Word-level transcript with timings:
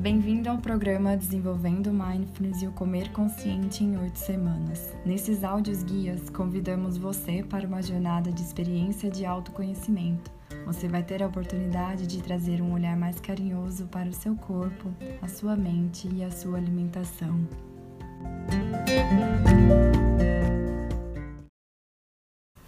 Bem-vindo 0.00 0.48
ao 0.48 0.58
programa 0.58 1.16
Desenvolvendo 1.16 1.92
Mindfulness 1.92 2.62
e 2.62 2.68
o 2.68 2.72
Comer 2.72 3.10
Consciente 3.10 3.82
em 3.82 3.98
8 3.98 4.16
semanas. 4.16 4.94
Nesses 5.04 5.42
áudios 5.42 5.82
guias, 5.82 6.30
convidamos 6.30 6.96
você 6.96 7.42
para 7.42 7.66
uma 7.66 7.82
jornada 7.82 8.30
de 8.30 8.40
experiência 8.40 9.10
de 9.10 9.26
autoconhecimento. 9.26 10.30
Você 10.64 10.86
vai 10.86 11.02
ter 11.02 11.20
a 11.20 11.26
oportunidade 11.26 12.06
de 12.06 12.22
trazer 12.22 12.62
um 12.62 12.74
olhar 12.74 12.96
mais 12.96 13.18
carinhoso 13.18 13.86
para 13.86 14.08
o 14.08 14.12
seu 14.12 14.36
corpo, 14.36 14.88
a 15.20 15.26
sua 15.26 15.56
mente 15.56 16.08
e 16.14 16.22
a 16.22 16.30
sua 16.30 16.58
alimentação. 16.58 17.36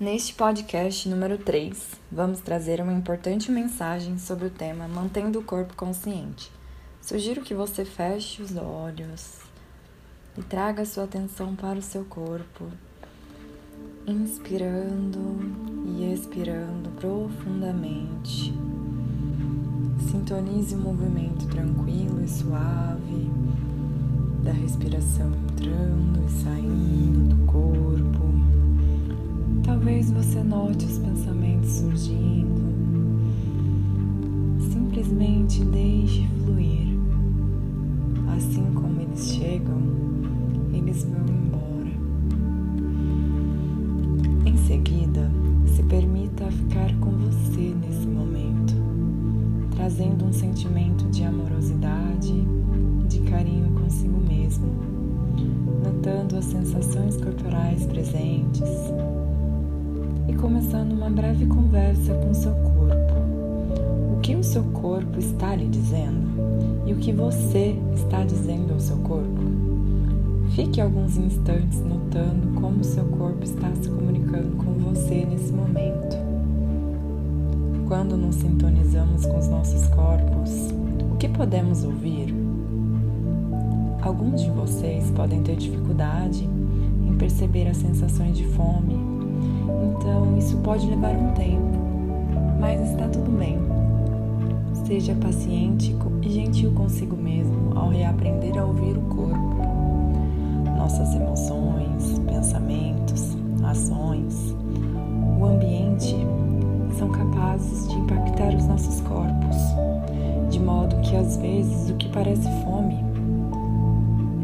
Neste 0.00 0.34
podcast 0.34 1.08
número 1.08 1.38
3, 1.38 1.90
vamos 2.10 2.40
trazer 2.40 2.80
uma 2.80 2.92
importante 2.92 3.52
mensagem 3.52 4.18
sobre 4.18 4.46
o 4.46 4.50
tema 4.50 4.88
Mantendo 4.88 5.38
o 5.38 5.44
Corpo 5.44 5.76
Consciente. 5.76 6.58
Sugiro 7.10 7.40
que 7.40 7.54
você 7.54 7.84
feche 7.84 8.40
os 8.40 8.56
olhos 8.56 9.40
e 10.38 10.42
traga 10.42 10.84
sua 10.84 11.02
atenção 11.02 11.56
para 11.56 11.76
o 11.76 11.82
seu 11.82 12.04
corpo, 12.04 12.66
inspirando 14.06 15.18
e 15.86 16.12
expirando 16.12 16.88
profundamente. 16.90 18.54
Sintonize 20.08 20.76
o 20.76 20.78
movimento 20.78 21.48
tranquilo 21.48 22.22
e 22.22 22.28
suave 22.28 23.28
da 24.44 24.52
respiração 24.52 25.32
entrando 25.50 26.24
e 26.24 26.30
saindo 26.44 27.34
do 27.34 27.44
corpo. 27.46 28.22
Talvez 29.64 30.12
você 30.12 30.44
note 30.44 30.86
os 30.86 30.98
pensamentos 30.98 31.72
surgindo. 31.72 32.60
Simplesmente 34.72 35.64
deixe 35.64 36.28
fluir. 36.44 36.89
Assim 38.40 38.64
como 38.72 39.02
eles 39.02 39.34
chegam, 39.34 39.76
eles 40.72 41.04
vão 41.04 41.26
embora. 41.28 41.90
Em 44.46 44.56
seguida, 44.56 45.30
se 45.66 45.82
permita 45.82 46.50
ficar 46.50 46.90
com 47.00 47.10
você 47.10 47.74
nesse 47.78 48.06
momento, 48.06 48.72
trazendo 49.76 50.24
um 50.24 50.32
sentimento 50.32 51.04
de 51.10 51.22
amorosidade 51.22 52.32
e 52.32 53.08
de 53.08 53.20
carinho 53.30 53.78
consigo 53.78 54.18
mesmo, 54.26 54.68
notando 55.84 56.38
as 56.38 56.46
sensações 56.46 57.18
corporais 57.18 57.84
presentes 57.88 58.70
e 60.26 60.32
começando 60.32 60.92
uma 60.92 61.10
breve 61.10 61.44
conversa 61.44 62.14
com 62.14 62.32
seu 62.32 62.52
corpo. 62.52 62.69
Que 64.30 64.36
o 64.36 64.44
seu 64.44 64.62
corpo 64.62 65.18
está 65.18 65.56
lhe 65.56 65.66
dizendo 65.66 66.28
e 66.86 66.92
o 66.92 66.96
que 66.98 67.10
você 67.10 67.74
está 67.96 68.22
dizendo 68.22 68.72
ao 68.72 68.78
seu 68.78 68.96
corpo? 68.98 69.40
Fique 70.50 70.80
alguns 70.80 71.16
instantes 71.16 71.80
notando 71.80 72.60
como 72.60 72.84
seu 72.84 73.06
corpo 73.06 73.42
está 73.42 73.68
se 73.74 73.90
comunicando 73.90 74.56
com 74.56 74.72
você 74.74 75.26
nesse 75.28 75.52
momento. 75.52 76.16
Quando 77.88 78.16
nos 78.16 78.36
sintonizamos 78.36 79.26
com 79.26 79.36
os 79.36 79.48
nossos 79.48 79.88
corpos, 79.88 80.68
o 81.12 81.16
que 81.16 81.28
podemos 81.28 81.82
ouvir? 81.82 82.32
Alguns 84.00 84.42
de 84.42 84.50
vocês 84.50 85.10
podem 85.10 85.42
ter 85.42 85.56
dificuldade 85.56 86.44
em 86.44 87.16
perceber 87.18 87.66
as 87.66 87.78
sensações 87.78 88.36
de 88.36 88.44
fome 88.46 88.94
então 89.98 90.38
isso 90.38 90.56
pode 90.58 90.86
levar 90.86 91.16
um 91.16 91.32
tempo, 91.32 91.78
mas 92.60 92.80
está 92.90 93.08
tudo 93.08 93.36
bem. 93.36 93.79
Seja 94.90 95.14
paciente 95.14 95.96
e 96.20 96.28
gentil 96.28 96.72
consigo 96.72 97.16
mesmo 97.16 97.78
ao 97.78 97.90
reaprender 97.90 98.58
a 98.58 98.64
ouvir 98.64 98.96
o 98.96 99.02
corpo. 99.02 99.56
Nossas 100.76 101.14
emoções, 101.14 102.18
pensamentos, 102.26 103.36
ações, 103.62 104.52
o 105.38 105.44
ambiente 105.44 106.16
são 106.98 107.08
capazes 107.08 107.86
de 107.86 107.94
impactar 107.98 108.52
os 108.52 108.66
nossos 108.66 109.00
corpos, 109.02 109.56
de 110.50 110.58
modo 110.58 110.96
que 111.02 111.14
às 111.14 111.36
vezes 111.36 111.88
o 111.90 111.94
que 111.94 112.08
parece 112.08 112.48
fome 112.64 112.96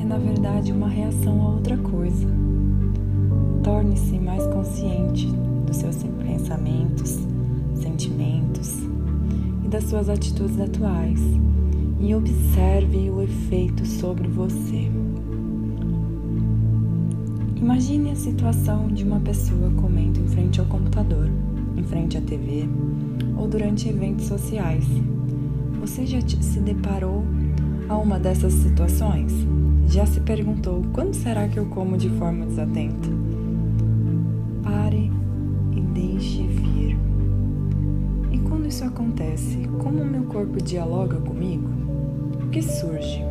é 0.00 0.04
na 0.06 0.16
verdade 0.16 0.72
uma 0.72 0.88
reação 0.88 1.48
a 1.48 1.50
outra 1.50 1.76
coisa. 1.76 2.26
Torne-se 3.62 4.18
mais 4.18 4.46
consciente 4.46 5.26
dos 5.66 5.76
seus 5.76 6.02
pensamentos, 6.02 7.18
sentimentos 7.74 8.88
das 9.70 9.84
suas 9.84 10.08
atitudes 10.08 10.60
atuais 10.60 11.20
e 12.00 12.12
observe 12.12 13.08
o 13.08 13.22
efeito 13.22 13.86
sobre 13.86 14.26
você. 14.26 14.90
Imagine 17.54 18.10
a 18.10 18.16
situação 18.16 18.88
de 18.88 19.04
uma 19.04 19.20
pessoa 19.20 19.70
comendo 19.80 20.18
em 20.18 20.26
frente 20.26 20.58
ao 20.58 20.66
computador, 20.66 21.30
em 21.76 21.84
frente 21.84 22.18
à 22.18 22.20
TV 22.20 22.68
ou 23.36 23.46
durante 23.46 23.88
eventos 23.88 24.26
sociais. 24.26 24.84
Você 25.80 26.04
já 26.04 26.20
se 26.20 26.58
deparou 26.58 27.24
a 27.88 27.96
uma 27.96 28.18
dessas 28.18 28.54
situações? 28.54 29.32
Já 29.86 30.04
se 30.04 30.20
perguntou 30.20 30.82
quando 30.92 31.14
será 31.14 31.46
que 31.46 31.58
eu 31.58 31.66
como 31.66 31.96
de 31.96 32.08
forma 32.10 32.44
desatenta? 32.44 33.19
Acontece, 39.00 39.56
como 39.78 40.02
o 40.02 40.04
meu 40.04 40.24
corpo 40.24 40.62
dialoga 40.62 41.16
comigo? 41.20 41.66
O 42.44 42.50
que 42.50 42.60
surge? 42.60 43.24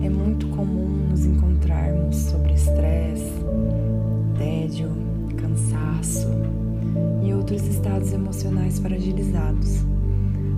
É 0.00 0.08
muito 0.08 0.46
comum 0.48 1.08
nos 1.10 1.24
encontrarmos 1.24 2.14
sobre 2.14 2.52
estresse, 2.52 3.34
tédio, 4.38 4.90
cansaço 5.36 6.28
e 7.20 7.34
outros 7.34 7.66
estados 7.66 8.12
emocionais 8.12 8.78
fragilizados. 8.78 9.84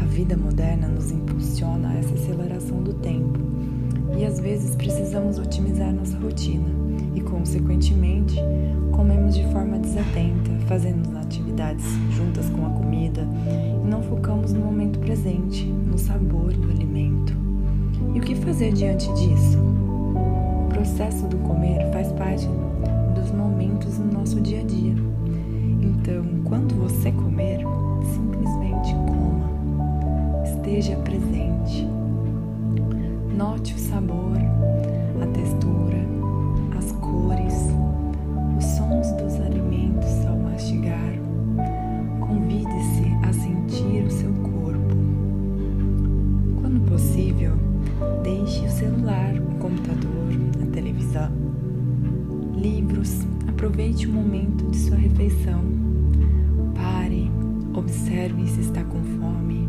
A 0.00 0.04
vida 0.04 0.36
moderna 0.36 0.86
nos 0.86 1.10
impulsiona 1.10 1.88
a 1.88 1.94
essa 1.94 2.14
aceleração 2.14 2.80
do 2.84 2.94
tempo 2.94 3.40
e 4.16 4.24
às 4.24 4.38
vezes 4.38 4.76
precisamos 4.76 5.36
otimizar 5.36 5.92
nossa 5.92 6.16
rotina 6.16 6.68
e, 7.12 7.20
consequentemente, 7.20 8.36
comemos 8.92 9.34
de 9.34 9.42
forma 9.52 9.80
desatenta, 9.80 10.45
fazendo 10.66 11.16
atividades 11.18 11.84
juntas 12.10 12.48
com 12.50 12.66
a 12.66 12.70
comida 12.70 13.26
e 13.84 13.86
não 13.88 14.02
focamos 14.02 14.52
no 14.52 14.60
momento 14.60 14.98
presente, 14.98 15.64
no 15.64 15.98
sabor 15.98 16.52
do 16.52 16.70
alimento. 16.70 17.32
E 18.14 18.18
o 18.18 18.22
que 18.22 18.34
fazer 18.34 18.72
diante 18.72 19.06
disso? 19.14 19.58
O 19.58 20.68
processo 20.68 21.26
do 21.26 21.36
comer 21.38 21.90
faz 21.92 22.12
parte 22.12 22.46
dos 23.14 23.30
momentos 23.30 23.98
no 23.98 24.12
nosso 24.12 24.40
dia 24.40 24.60
a 24.60 24.64
dia. 24.64 24.94
Então, 25.80 26.24
quando 26.44 26.74
você 26.74 27.12
comer, 27.12 27.60
simplesmente 28.14 28.94
coma, 29.06 29.50
esteja 30.44 30.96
presente. 30.96 31.86
Note 33.36 33.74
o 33.74 33.78
sabor, 33.78 34.36
a 35.22 35.26
textura, 35.26 35.85
momento 54.16 54.70
de 54.70 54.78
sua 54.78 54.96
refeição. 54.96 55.62
Pare, 56.74 57.30
observe 57.74 58.46
se 58.46 58.60
está 58.60 58.82
com 58.84 59.02
fome, 59.02 59.68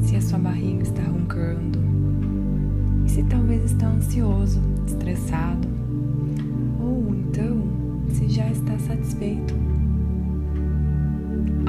se 0.00 0.16
a 0.16 0.20
sua 0.22 0.38
barriga 0.38 0.82
está 0.82 1.02
roncando 1.02 1.78
e 3.04 3.10
se 3.10 3.22
talvez 3.24 3.64
está 3.64 3.88
ansioso, 3.88 4.60
estressado 4.86 5.68
ou 6.80 7.14
então 7.14 7.62
se 8.08 8.28
já 8.28 8.50
está 8.50 8.78
satisfeito. 8.78 9.54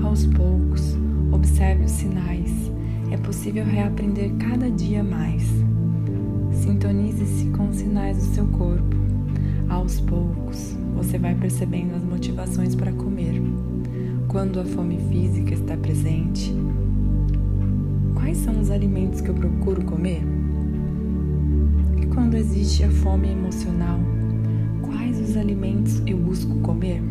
Aos 0.01 0.25
poucos, 0.27 0.97
observe 1.31 1.83
os 1.83 1.91
sinais. 1.91 2.71
É 3.11 3.17
possível 3.17 3.65
reaprender 3.65 4.33
cada 4.37 4.71
dia 4.71 5.03
mais. 5.03 5.43
Sintonize-se 6.51 7.47
com 7.47 7.67
os 7.67 7.75
sinais 7.75 8.17
do 8.17 8.23
seu 8.23 8.45
corpo. 8.47 8.95
Aos 9.69 9.99
poucos, 10.01 10.77
você 11.03 11.17
vai 11.17 11.35
percebendo 11.35 11.95
as 11.95 12.03
motivações 12.03 12.75
para 12.75 12.91
comer. 12.93 13.41
Quando 14.29 14.59
a 14.61 14.65
fome 14.65 14.97
física 15.09 15.53
está 15.53 15.75
presente, 15.75 16.55
quais 18.15 18.37
são 18.37 18.57
os 18.59 18.71
alimentos 18.71 19.19
que 19.19 19.29
eu 19.29 19.33
procuro 19.33 19.83
comer? 19.83 20.23
E 22.01 22.05
quando 22.05 22.35
existe 22.35 22.85
a 22.85 22.89
fome 22.89 23.29
emocional, 23.29 23.99
quais 24.81 25.19
os 25.19 25.35
alimentos 25.35 26.01
eu 26.07 26.17
busco 26.17 26.55
comer? 26.59 27.01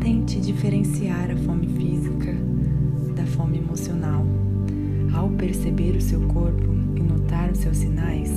Tente 0.00 0.40
diferenciar 0.40 1.30
a 1.30 1.36
fome 1.36 1.68
física 1.68 2.34
da 3.14 3.26
fome 3.26 3.58
emocional. 3.58 4.24
Ao 5.12 5.28
perceber 5.30 5.96
o 5.96 6.00
seu 6.00 6.20
corpo, 6.28 6.74
e 6.96 7.00
notar 7.00 7.50
os 7.50 7.58
seus 7.58 7.76
sinais, 7.76 8.30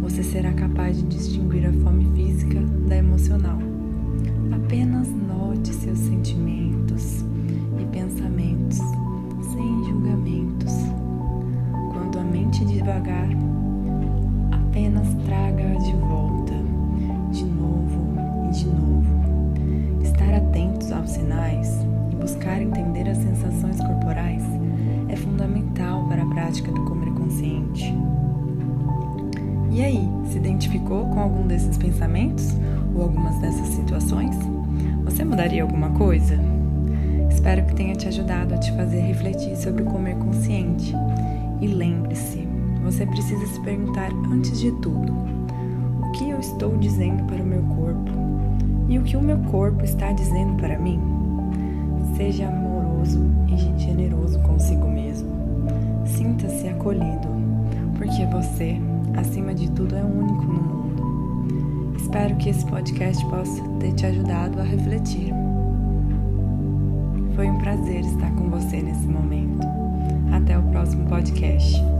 você 0.00 0.22
será 0.24 0.52
capaz 0.52 0.96
de 0.96 1.04
distinguir 1.04 1.66
a 1.66 1.72
fome 1.72 2.06
física 2.16 2.60
da 2.88 2.96
emocional. 2.96 3.69
Apenas 4.52 5.08
note 5.08 5.72
seus 5.72 5.98
sentimentos 5.98 7.24
e 7.80 7.84
pensamentos 7.86 8.78
sem 9.52 9.84
julgamentos. 9.84 10.74
Quando 11.92 12.18
a 12.18 12.24
mente 12.24 12.64
devagar, 12.64 13.28
apenas 14.50 15.08
traga-a 15.24 15.74
de 15.74 15.92
volta, 15.96 16.54
de 17.32 17.44
novo 17.44 18.14
e 18.48 18.50
de 18.50 18.66
novo. 18.66 20.02
Estar 20.02 20.34
atentos 20.34 20.90
aos 20.90 21.10
sinais 21.10 21.68
e 22.10 22.16
buscar 22.16 22.60
entender 22.60 23.08
as 23.08 23.18
sensações 23.18 23.76
corporais 23.80 24.42
é 25.08 25.16
fundamental 25.16 26.08
para 26.08 26.22
a 26.22 26.26
prática 26.26 26.72
do 26.72 26.84
comer 26.84 27.12
consciente. 27.12 27.94
E 29.70 29.84
aí, 29.84 30.09
se 30.30 30.38
identificou 30.38 31.06
com 31.06 31.20
algum 31.20 31.46
desses 31.46 31.76
pensamentos 31.76 32.56
ou 32.94 33.02
algumas 33.02 33.36
dessas 33.38 33.68
situações? 33.68 34.34
Você 35.04 35.24
mudaria 35.24 35.62
alguma 35.62 35.90
coisa? 35.90 36.38
Espero 37.28 37.64
que 37.64 37.74
tenha 37.74 37.94
te 37.94 38.06
ajudado 38.06 38.54
a 38.54 38.58
te 38.58 38.70
fazer 38.72 39.00
refletir 39.00 39.56
sobre 39.56 39.82
o 39.82 39.86
comer 39.86 40.14
consciente. 40.16 40.94
E 41.60 41.66
lembre-se, 41.66 42.46
você 42.84 43.04
precisa 43.06 43.46
se 43.46 43.60
perguntar 43.60 44.10
antes 44.30 44.60
de 44.60 44.70
tudo: 44.72 45.12
o 46.02 46.12
que 46.12 46.30
eu 46.30 46.38
estou 46.38 46.76
dizendo 46.78 47.24
para 47.24 47.42
o 47.42 47.46
meu 47.46 47.62
corpo? 47.62 48.10
E 48.88 48.98
o 48.98 49.02
que 49.02 49.16
o 49.16 49.22
meu 49.22 49.38
corpo 49.38 49.84
está 49.84 50.12
dizendo 50.12 50.56
para 50.56 50.78
mim? 50.78 51.00
Seja 52.16 52.48
amoroso 52.48 53.24
e 53.48 53.78
generoso 53.80 54.38
consigo 54.40 54.88
mesmo. 54.88 55.30
Sinta-se 56.04 56.68
acolhido, 56.68 57.28
porque 57.96 58.26
você, 58.26 58.80
acima 59.16 59.54
de 59.54 59.70
tudo, 59.70 59.96
é 59.96 60.02
único 60.02 60.44
no 60.44 60.62
mundo. 60.62 61.96
Espero 61.96 62.36
que 62.36 62.50
esse 62.50 62.64
podcast 62.66 63.24
possa 63.26 63.62
ter 63.78 63.92
te 63.92 64.06
ajudado 64.06 64.60
a 64.60 64.64
refletir. 64.64 65.32
Foi 67.34 67.48
um 67.48 67.58
prazer 67.58 68.00
estar 68.00 68.30
com 68.32 68.50
você 68.50 68.82
nesse 68.82 69.06
momento. 69.06 69.66
Até 70.32 70.58
o 70.58 70.62
próximo 70.64 71.06
podcast. 71.06 71.99